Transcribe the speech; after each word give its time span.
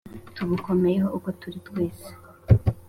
Tubukomeyeho 0.35 1.07
uko 1.17 1.29
turi 1.39 1.59
twese 1.67 2.09